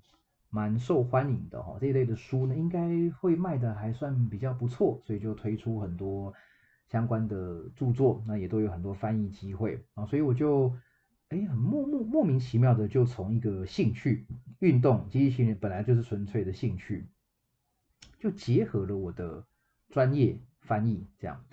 [0.50, 6.34] 蛮受欢迎的哈，这一类的书呢，应该会卖的还算比较不错，所以就推出很多。
[6.90, 10.72] 相关的著作，那也都有很多翻译机会啊，所以我就
[11.30, 14.28] 哎很莫莫莫名其妙的就从一个兴趣
[14.60, 17.08] 运动基地训练本来就是纯粹的兴趣，
[18.20, 19.44] 就结合了我的
[19.90, 21.44] 专业翻译，这样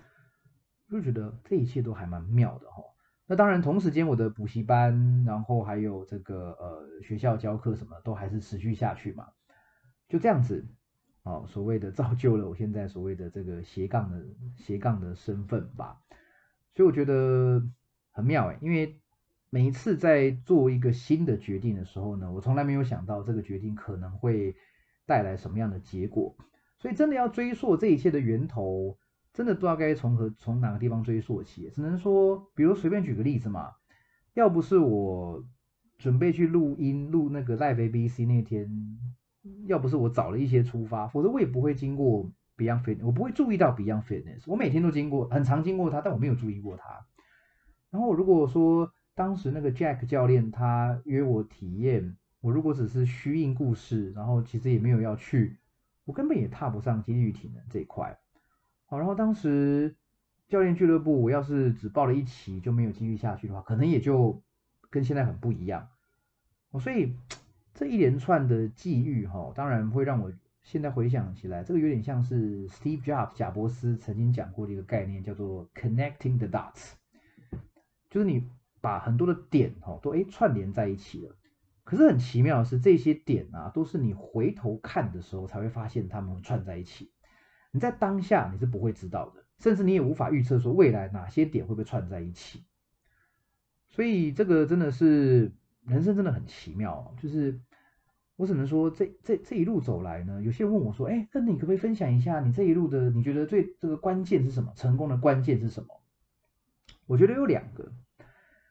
[0.91, 2.83] 就觉得这一切都还蛮妙的哈。
[3.27, 9.29] 那当然同时间我的补习班，然后还有这个呃学校教课什么都还是持续下去嘛，
[10.09, 10.67] 就这样子
[11.23, 14.25] 哦，所谓的造就了我现在所谓的这个斜杠的
[14.57, 16.01] 斜杠的身份吧。
[16.75, 17.63] 所以我觉得
[18.11, 19.01] 很妙哎，因为
[19.49, 24.57] 每一次在做一个新的决定的时候呢，我从来没有想到这个决定可能会
[25.07, 26.37] 带来什么样的结果。
[26.79, 28.97] 所以真的要追溯这一切的源头，
[29.33, 31.71] 真的不知道该从何从哪个地方追溯起。
[31.71, 33.73] 只能说，比如随便举个例子嘛，
[34.35, 35.45] 要不是我
[35.99, 38.99] 准备去录音录那个 Live ABC 那天。
[39.65, 44.43] 要不是我早了一些出发，否则我也不会经过 Beyond Fitness，我不会注意到 Beyond Fitness。
[44.47, 47.07] 我每天都经过，很常经过它，但我没有注意过它。
[47.89, 55.57] 然后如果说当时那个 Jack 教练他约我体验，我如果只是虚应故事，然后其实也没有要去，
[56.05, 58.20] 我根本也踏不上肌力体能这一块。
[58.91, 59.97] 好，然后当时
[60.47, 64.43] 教练俱乐部，我要是只报了一期就没有继续下去的话，可能也就
[64.91, 65.89] 跟现在很不一样。
[66.73, 67.15] 哦所以。
[67.73, 70.31] 这一连串的际遇，哈，当然会让我
[70.61, 76.91] 现在回想起来，这个有点像是 Steve Jobs 贾伯斯曾经讲过的一个概念，叫做 connecting the dots，
[78.11, 78.45] 就是你
[78.83, 81.35] 把很多的点，哈，都哎串联在一起了。
[81.85, 87.11] 可是很奇妙的是，这些点啊，都是你回头看的时候才会发现它们串在一起。
[87.71, 92.65] 你在当下你是不会知道的，甚至你也无法预测说未来哪些点会被串在一起。
[93.89, 95.53] 所以这个真的是
[95.85, 97.61] 人生真的很奇妙，就是。
[98.37, 103.11] 我只能说，这这这一路走来呢，有些人问我说：“哎，那你可不可以分享一下你这一路的？
[103.11, 104.73] 你觉得最这个关键是什么？
[104.75, 106.01] 成功的关键是什么？”
[107.05, 107.93] 我觉得有两个，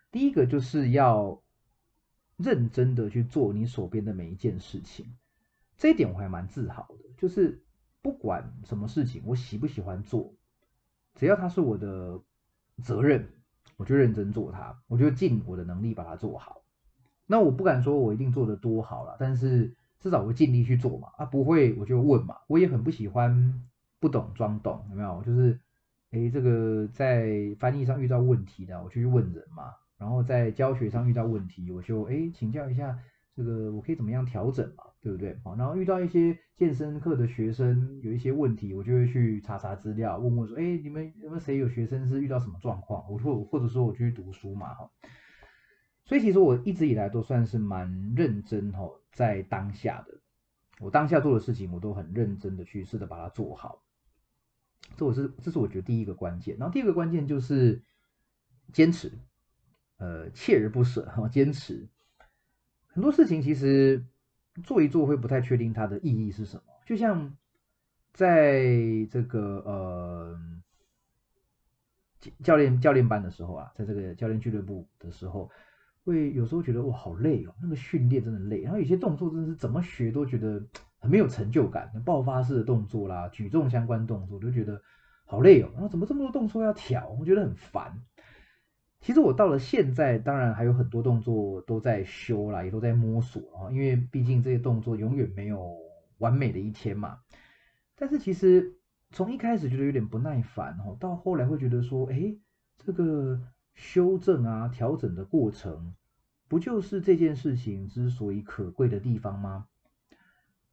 [0.10, 1.40] 第一个就是要
[2.36, 5.06] 认真的去做你手边的每一件事情，
[5.78, 7.06] 这一点我还蛮自豪的。
[7.16, 7.62] 就是
[8.02, 10.34] 不管什么事情，我喜不喜欢做，
[11.16, 12.20] 只要它是我的
[12.82, 13.28] 责任，
[13.78, 16.62] 我就认真做它，我就尽我的能力把它做好。
[17.26, 21.10] 那我不敢说我一定做的多好了，但是至少我尽力去做嘛。
[21.18, 22.38] 啊，不会我就问嘛。
[22.48, 23.62] 我也很不喜欢
[24.00, 25.22] 不懂装懂，有没有？
[25.24, 25.60] 就是，
[26.12, 29.76] 哎，这个在翻译上遇到问题的，我就去问人嘛。
[29.98, 32.98] 然后在教学上遇到问题，我就哎请教一下，
[33.36, 35.40] 这个我可以怎么样调整嘛，对不对？
[35.58, 43.10] 然后遇到一些健身课的学生有一些问题，我就会去查查资料，问问说，哎，你们有没有谁有学生是遇到什么状况？
[43.10, 44.92] 我或或者说我去读书嘛，哈。
[46.06, 50.20] 所以其实我一直以来都算是蛮认真吼，在当下的
[50.80, 53.84] 我当下做的事情，我都很认真的去试着把它做好。
[54.98, 56.58] 这我是这是我觉得第一个关键。
[56.58, 57.84] 然后第二个关键就是
[58.74, 59.12] 坚持，
[59.98, 61.88] 呃，锲而不舍哈，坚持。
[62.88, 64.04] 很多事情其实
[64.64, 66.64] 做一做会不太确定它的意义是什么。
[66.86, 67.36] 就像
[68.14, 68.64] 在
[69.10, 70.40] 这个呃
[72.44, 75.50] 教练教练班的时候啊，在这个教练俱乐部的时候。
[76.06, 80.66] 会有时候觉得哇好累哦，那个训练真的累，然后有些动作真的是怎么学都觉得
[80.98, 84.82] 很没有成就感，爆发式的动作啦，举重相关动作都觉得
[85.26, 88.02] 好累哦，然后怎么这么多动作要调，我觉得很烦。
[89.02, 95.76] 其实我到了现在，当然还有很多动作都在修啦，也都在摸索啊，因为毕竟这些动作永远没有
[96.18, 97.20] 完美的一天嘛。
[97.96, 98.76] 但是其实
[99.12, 102.36] 从一开始觉得有点不耐烦哦，到后来会觉得说，哎，
[102.78, 103.42] 这个。
[103.76, 105.96] 修正啊，调整的过程，
[106.50, 109.68] 不就是这件事情之所以可贵的地方吗？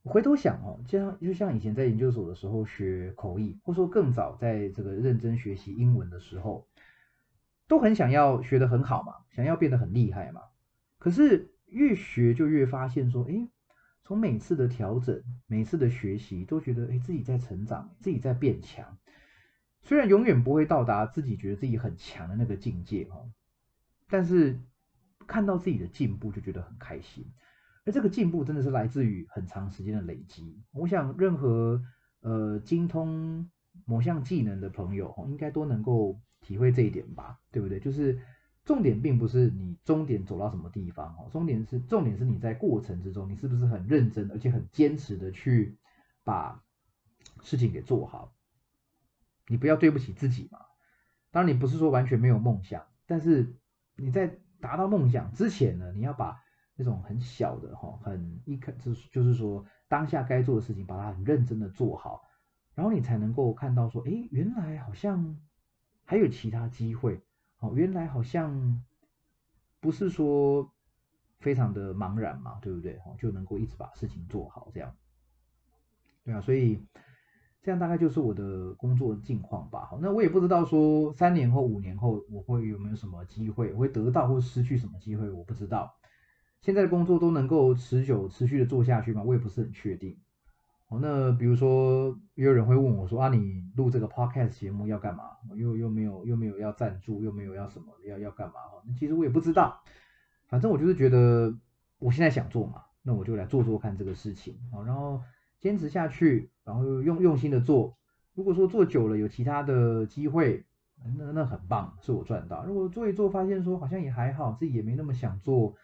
[0.03, 6.66] 回头想哦，就像就像以前在研究所的时候学口译，或者说更早在这个认真学习英文的时候，
[7.68, 10.40] 都很想要学得很好嘛，想要变得很厉害嘛。
[10.98, 13.48] 可是越学就越发现说，哎，
[14.02, 18.96] 从每次的调整，每次的学习，都觉得哎自己在成长，自己在变强。
[19.82, 23.30] 虽然永远不会到达自己觉得自己很强的那个境界哦，
[24.08, 24.58] 但是
[25.26, 27.24] 看到自己的进步就觉得很开心。
[27.84, 30.60] 而这个进步真的是来自于很长时间的累积。
[30.72, 31.80] 我想任何
[32.20, 33.48] 呃精通
[33.84, 37.80] 某项技能的朋友应该都能够体会这一点吧，对不对？
[37.80, 38.20] 就是
[38.64, 45.76] 重点并不是你终点走到什么地方哦，重点是重点是你在过程之中你是不是很认真而且很坚持的去
[46.22, 46.62] 把
[47.42, 48.32] 事情给做好。
[49.49, 50.61] 你不要对不起自己嘛。
[51.32, 53.57] 当然，你不是说完全没有梦想，但是
[53.97, 56.40] 你在达到梦想之前呢，你要把
[56.76, 62.22] 那种很小的哈，很一开就是就是说当下该做的事情，把它很认真的做好，
[62.74, 65.36] 然后你才能够看到说，哎，原来好像
[66.07, 67.20] 还有其他机会，
[67.59, 68.82] 哦，原来好像
[69.80, 70.72] 不是说
[71.40, 72.94] 非常的茫然嘛，对不对？
[73.04, 74.96] 哦，就能够一直把事情做好，这样，
[76.24, 76.82] 对啊，所以。
[77.62, 79.86] 这样大概就是我的工作近况吧。
[79.86, 85.96] 好，那我也不知道说三年后、五年后我会有没有什么机会，我会得到或失去什么机会，我不知道。
[86.61, 89.24] 现在的工作都能够持久、持续的做下去吗？
[89.24, 90.16] 我也不是很确定。
[90.89, 95.24] 哦，那比如说也有人会问我说啊，你录这个 podcast 节目要干嘛？
[95.57, 98.55] 又又没有又没有要赞助，又没有要什么要要干嘛？
[98.55, 99.80] 哈，其实我也不知道，
[100.49, 101.53] 反正我就是觉得
[101.99, 105.20] 我现在想做嘛，那我就来做做看这个事情啊，然后
[105.59, 107.97] 坚持下去，然后用用心的做。
[108.34, 110.64] 如果说做久了有其他的机会，
[111.16, 112.64] 那那很棒，是我赚到。
[112.64, 115.74] 如果做一做发现说好像也还好，自己也没那么想做。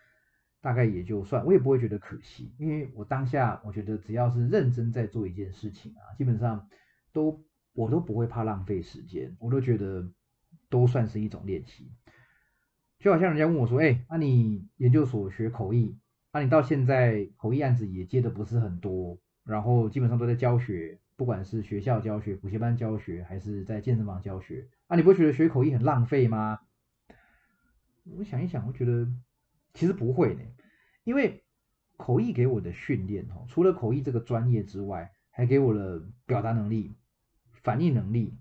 [0.63, 6.69] 大概也就算，我也不会觉得可惜，因为我当下我觉得只要是认真在做一件事情啊，基本上
[7.13, 10.09] 都我都不会怕浪费时间，我都觉得
[10.71, 11.91] 都算是一种练习。
[13.01, 15.99] 就好像人家问我说：“哎，那你研究所学口译，
[16.33, 26.61] 那你到现在口译案子也接的不是很多，然后基本上都在教学，不管是学校教学、补习班教学，还是在健身房教学，啊，你不觉得学口译很浪费吗？”
[28.17, 29.09] 我想一想，我觉得。
[29.75, 30.43] 其实不会呢，
[31.05, 31.43] 因为
[31.97, 36.95] 口译给我的训练哦，除了口译这个专业之外，还给我了表达能力、
[37.51, 38.37] 反应能力，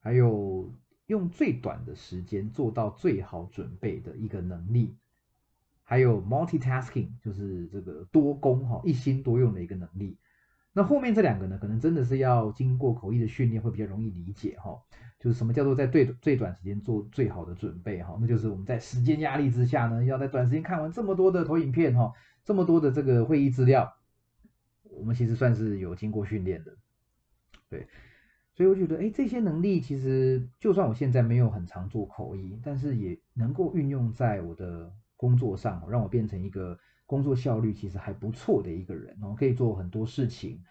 [0.00, 0.74] 还有
[1.06, 4.96] 用最短的时间做到最好准备的一个能力，
[5.82, 10.18] 还有 multitasking，就是这个多功哈，一心多用的一个能力。
[10.72, 14.80] 那后面这两个呢，可能真的是要经过口译的训练，会比较容易理解哈。
[15.18, 18.16] 就是什么叫做在最最短时间做最好的准备哈？
[18.20, 22.12] 那就是我们在时间压力之下呢，要在短时间看完这么多的投影片哈，
[22.44, 23.92] 这么多的这个会议资料，
[24.84, 26.74] 我们其实算是有经过训练的。
[27.68, 27.86] 对，
[28.54, 36.78] 所以我觉得，哎，这些能力其实就算我现在没有很常做口译，但是也能够运用在我的工作上，让我变成一个。
[37.10, 40.62] 工作效率其实还不错的一个人，然后可以做很多事情，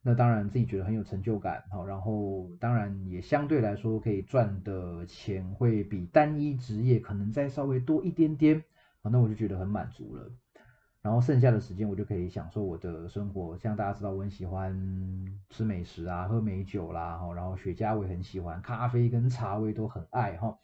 [0.00, 8.62] 那当然自己觉得很有成就感，好，然后当然也相对来说可以赚的钱会比单一职业可能再稍微多一点点，
[9.02, 10.30] 那我就觉得很满足了。
[11.02, 14.72] 然后剩下的时间我就可以享受我的生活，像大家知道我很喜欢
[15.50, 20.56] 吃美食啊，喝美酒啦，然后雪茄我也很喜欢，咖啡跟茶我也都很爱，哈。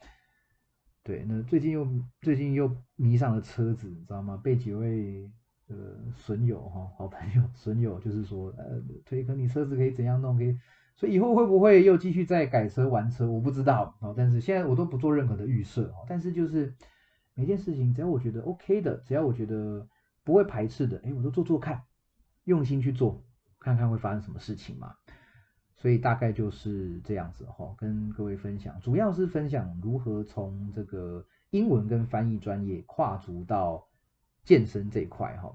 [1.05, 1.87] 对，那最近又
[2.23, 4.41] 最近又迷上了车子，你知道吗？
[4.43, 5.31] 被几位
[5.69, 5.77] 呃
[6.17, 10.35] 损友哈，好朋友损友就是说，呃，推哥你车子可以怎样弄？
[10.35, 10.59] 可以，
[10.97, 13.31] 所以以后会不会又继续再改车玩车？
[13.31, 14.15] 我不知道啊。
[14.17, 16.09] 但是现在我都不做任何的预设啊。
[16.09, 16.75] 但是就是
[17.35, 19.87] 每件事情，只要我觉得 OK 的，只要我觉得
[20.25, 21.83] 不会排斥的，哎，我都做做看，
[22.45, 23.23] 用心去做，
[23.59, 24.95] 看看会发生什么事情嘛。
[25.85, 33.87] 所以大概就是这样子哈，跟各位分享，主要是分享如何从这个英文跟翻译专业跨足到
[34.45, 35.55] 健身这一块哈。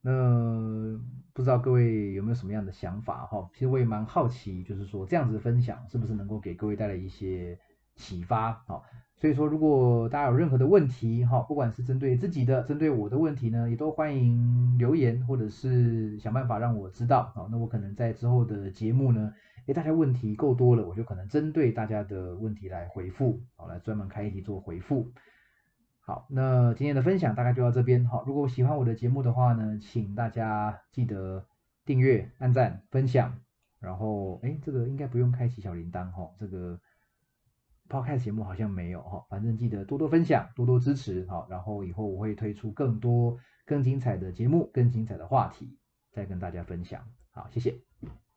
[0.00, 1.00] 那
[1.32, 3.48] 不知道各位有没有什么样的想法哈？
[3.52, 7.56] 其实我也蛮好奇，就是说这样子分享是不是能够给各位带来一些
[7.94, 8.82] 启发哈？
[9.20, 19.34] 所以说，如果大家有任何的问题，哈，不管是针对自己的、针对我的问题呢，也都欢迎留言，或者是想办法让我知道，好，那我可能在之后的节目呢，
[19.66, 25.10] 诶，大家问题够多了，我就可能针对大家的问题来回复，好，来专门开一题做回复。
[25.98, 31.44] 好，那今天的分享大概就到这边，好，如果喜欢我的节目的话呢，请大家记得
[31.84, 33.36] 订阅、按赞、分享，
[33.80, 36.78] 然后，诶，这个应该不用开启小铃铛，哈，这个。
[37.88, 45.78] Podcast 节目好像没有哈，反正记得多多分享，多多支持好，然后以后我会推出更多更精彩的节目，更精彩的话题，
[46.12, 47.02] 再跟大家分享。
[47.30, 48.27] 好，谢谢。